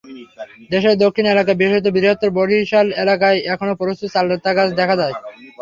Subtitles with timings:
[0.71, 5.15] দেশের দক্ষিণ এলাকায় বিশেষত বৃহত্তর বরিশাল এলাকায় এখনো প্রচুর চালতাগাছ দেখা যায়।